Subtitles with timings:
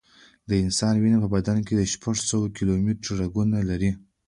[0.49, 3.91] د انسان وینه په بدن کې شپږ سوه کیلومټره رګونه لري.